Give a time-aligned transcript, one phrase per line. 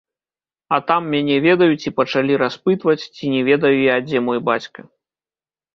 [0.77, 4.79] А там мяне ведаюць і пачалі распытваць, ці не ведаю я, дзе мой бацька.